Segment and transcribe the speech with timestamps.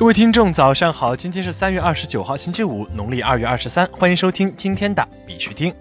[0.00, 1.14] 各位听众，早上好！
[1.14, 3.86] 今天是三月二十九号，星期五，农历二月二十三。
[3.92, 5.74] 欢迎收听今天的必须听。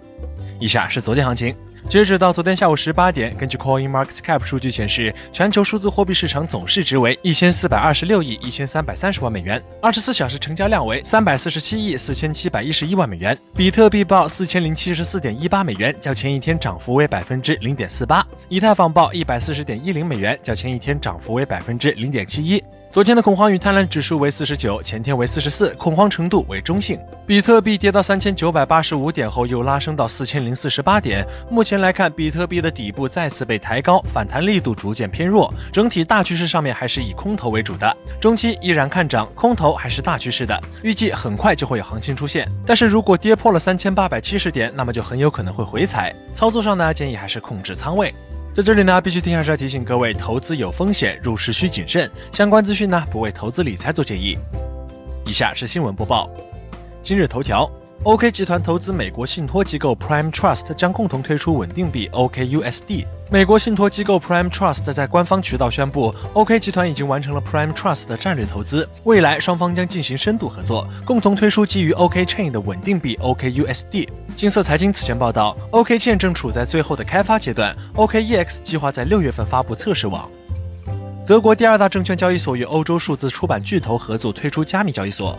[0.60, 1.56] 以下是昨天行情。
[1.90, 13.38] 截止到昨天下午十八点，根据 Coin Market Cap 数据显示，全球数字货币市场总市值为一千四百二十六亿一千三百三十万美元，二十四小时成交量为三百四十七亿四千七百一十一万美元。
[13.56, 18.28] 比特币报四千零七十四点一八美元，较前一天涨幅为百分之零点四八。
[18.50, 22.62] 以太坊报一百四十点一零美元，较前一天涨幅为百分之零点七一。
[22.92, 27.00] 昨天的恐慌与贪婪指数为四十九，前天为四十四，恐慌程度为中性。
[27.24, 31.24] 比特币跌到三千九百八十五点后，又拉升到四千零四十八点。
[31.52, 35.54] 目前来看，比特币的底部再次被抬高，反弹力度逐渐偏弱。
[35.72, 42.50] 整体大趋势上面还是以空头为主的，中期依然看涨，空头还是大趋势的，预计很快就会有行情出现。
[42.66, 46.12] 但是如果跌破了三千八百七十点，那么就很有可能会回踩。
[46.34, 48.12] 操作上呢，建议还是控制仓位。
[48.60, 52.12] 在这里呢，必须提还是要提醒各位，投资有风险，入市需谨慎。
[52.34, 54.38] 相关资讯呢，不为投资理财做建议。
[55.26, 56.30] 以下是新闻播报。
[57.02, 57.72] 今日头条。
[58.04, 63.06] OK 集团投资美国信托机构 Prime Trust 将共同推出稳定币 OKUSD。
[63.32, 74.10] 美国信托机构 Prime Trust 在官方渠道宣布，OK 集团已经完成了 Prime Trust 的战略投资，未来双方将进行深度合作，共同推出基于 OK Chain 的稳定币 OKUSD。
[74.36, 80.28] 金色财经此前报道，OK Chain 正处在最后的开发阶段，OKEX 计划在六月份发布测试网。
[81.28, 85.38] 德国第二大证券交易所与欧洲数字出版巨头合作推出加密交易所。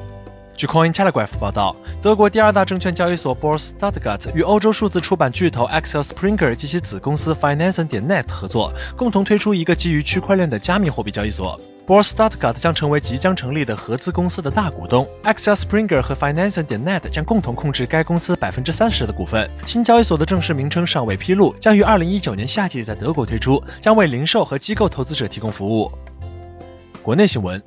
[0.60, 11.58] 据 Coin Telegraph 报道，德国第二大证券交易所 Bors Stuttgart 与欧洲数字出版巨头 Axel Springer 及其子公司 Finance 点 Net 合作，共同推出一个基于区块链的加密货币交易所。
[11.86, 19.48] Bors Stuttgart 将成为即将成立的合资公司的大股东，Axel Springer 和 Finance 点 Net 将共同控制该公司百分之三十的股份。
[19.64, 25.90] 新交易所的正式名称尚未披露，将于二零一九年夏季在德国推出，将为零售和机构投资者提供服务。
[27.02, 27.58] 国内新闻。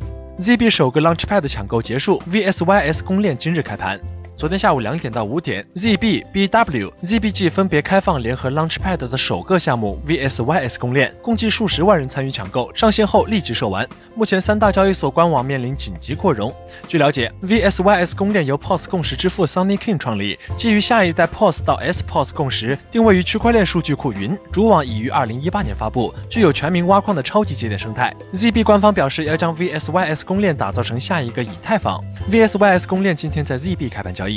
[0.43, 3.97] ZB 首个 Launchpad 抢购结束，VSYS 公链今日开盘。
[4.43, 13.87] 昨天下午两点到五点，ZB、BW、ZBG 分别开放联合 Launchpad 的首个项目 VSYS 公链，共计数十万人参与抢购，上线后立即售完。
[14.15, 16.53] 目前三大交易所官网面临紧急扩容。
[16.89, 28.13] 据了解，VSYS 公链由 POS 共识之父 Sunny King 创立，基于下一代 POS 到 SPOS 共识，定位于区块链数据库云，主网已于二零一八年发布，具有全民挖矿的超级节点生态。
[28.33, 32.03] ZB 官方表示要将 VSYS 公链打造成下一个以太坊。
[32.29, 34.32] VSYS 公链今天在 ZB 开盘交易。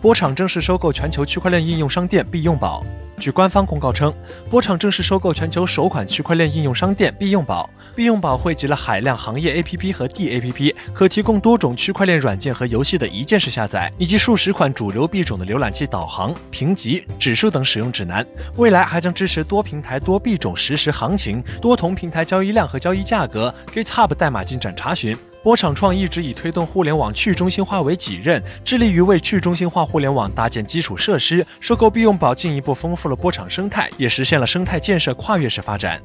[0.00, 2.84] 波场正式收购全球区块链应用商店必用宝。
[3.18, 4.12] 据官方公告称，
[4.50, 7.70] 波场正式收购全球首款区块链应用商店必用宝。
[7.94, 18.26] 必用宝汇集了海量行业 APP 和 DAPP，可提供多种区块链软件和游戏的一键式下载，以及数十款主流币种的浏览器导航、评级、指数等使用指南。
[18.56, 25.16] 未来还将支持多平台、多币种实时行情、多同平台交易量和交易价格、GitHub 代码进展查询。
[25.42, 31.44] 波场创一直以推动互联网去中心化为己任，致力于为去中心化互联网搭建基础设施。
[31.58, 36.00] 收购必用宝进一步丰富了波场生态，也实现了生态建设跨越式发展。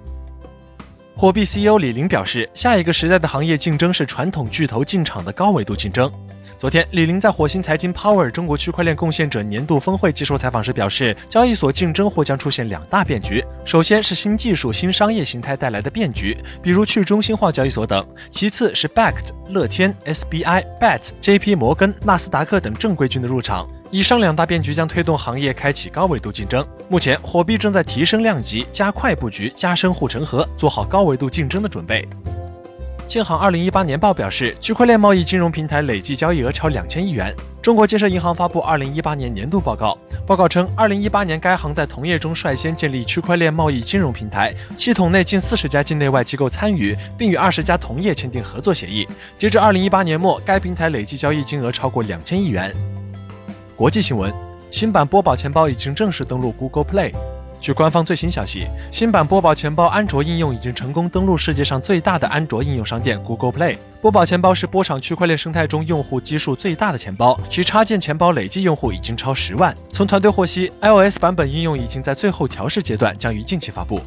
[1.20, 6.12] 火币 CEO 李林表示，下一个时代的行业竞争是传统巨头进场的高维度竞争。
[6.60, 13.44] 昨天，李林在火星财经 Power 中国区块链贡献者年度峰会接受采访时表示，交易所竞争或将出现两大变局。
[13.66, 23.68] 首先是新技术、新商业形态带来的变局，比如去中心化交易所等；其次是 Backed、乐天、SBI、Bet、JP 摩根、纳斯达克等正规军的入场。
[23.90, 26.66] 以上两大变局将推动行业开启高维度竞争。
[26.90, 32.06] 目前，火币正在提升量级、加快布局、加深护城河，做好高维度竞争的准备。
[33.08, 37.34] 建行二零一八年报表示，区块链贸易金融平台累计交易额超两千亿元。
[37.62, 49.08] 中国建设银行发布二零一八年年度报告，报告称，二零一八年该行在同业中率先建立区块链贸易金融平台，系统内近四十家境内外机构参与，并与二十家同业签订合作协议。
[49.38, 52.76] 截至二零一八年末，该平台累计交易金额超过两千亿元。
[53.78, 54.34] 国际新闻：
[54.72, 57.14] 新版波宝钱包已经正式登陆 Google Play。
[57.62, 63.78] 据官方最新消息，新版波宝钱包安卓应用已经成功登陆世界上最大的安卓应用商店 Google Play。
[64.02, 69.76] 波宝钱包是波场区块链生态中用户基数最大的钱包，其插件钱包累计用户已经超十万。
[69.94, 74.02] 从团队获悉，iOS 版本应用已经在最后调试阶段，将于近期发布。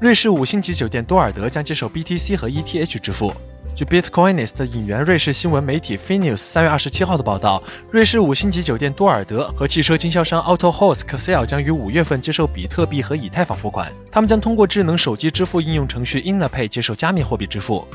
[0.00, 3.34] 瑞士五星级酒店多尔德将接受 BTC 和 ETH 支付。
[3.80, 13.90] 据 Bitcoinist 引援瑞士新闻媒体 Finews 三月二十七号的报道，瑞士五星级酒店多尔德和汽车经销商 AutoHost Excel 将于五月份接受比特币和以太坊付款。
[14.12, 17.88] 他们将通过智能手机支付应用程序 InnaPay 接受加密货币支付。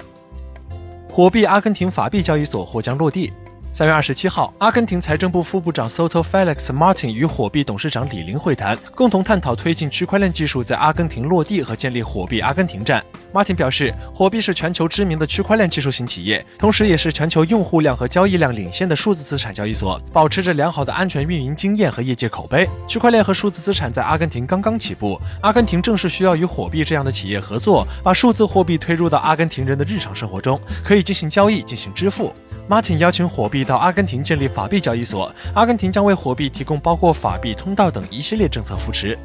[1.08, 3.32] 火币阿根廷法币交易所或将落地。
[3.78, 13.04] 三月二十七号，阿根廷财政部副部长 Soto Felix Martin 与火币董事长李林会谈，共同探讨推进区块链技术在阿根廷落地和建立火币阿根廷站。
[13.34, 22.66] Martin 表示，火币是全球知名的区块链技术型企业，同时也是全球用户量和交易量领先的数字资产交易所，保持着良好的安全运营经验和业界口碑。
[22.88, 32.34] 区块链和数字资产在阿根廷刚刚起步，阿根廷正是需要与火币这样的企业合作，把数字货币推入到阿根廷人的日常生活中，可以进行交易、进行支付。
[32.70, 39.18] Martin 邀请火币到阿根廷建立法币交易所，阿根廷将为货币提供包括法币通道等一系列政策扶持。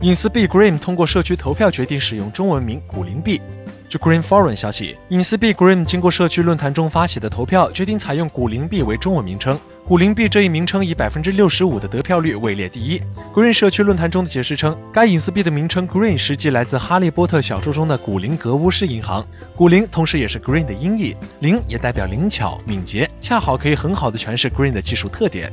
[0.00, 3.40] 隐私币 Green 通过社区投票决定使用中文名“古灵币”。
[3.88, 9.58] 据 Green Forum 消息，隐私币 Green 经过社区论坛中发起的投票，决定采用“古灵币”为中文名称。
[9.86, 12.98] 古灵币这一名称以百分之六十五的得票率位列第一。
[13.34, 19.22] Green 社区论坛中的解释称，该隐私币的名称 Green 实际来自《哈利波特》小说中的古灵格巫师银行。
[19.54, 25.52] 古灵同时也是 Green 的音译，灵也代表灵巧、敏捷，恰好可以很好的诠释 Green 的技术特点。